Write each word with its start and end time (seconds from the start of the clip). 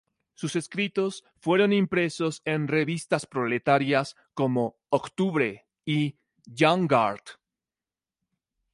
Sus 0.33 0.55
escritos 0.55 1.23
fueron 1.37 1.71
impresos 1.73 2.41
en 2.43 2.67
revistas 2.67 3.27
proletarias 3.27 4.15
como 4.33 4.79
"Octubre" 4.89 5.67
y 5.85 6.15
"Young 6.47 6.87
Guard". 6.89 7.21